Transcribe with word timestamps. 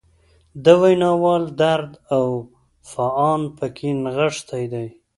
د 0.63 0.65
ویناوال 0.81 1.43
درد 1.61 1.91
او 2.15 2.25
فعان 2.91 3.41
پکې 3.57 3.89
نغښتی 4.03 4.65
دی. 4.73 4.87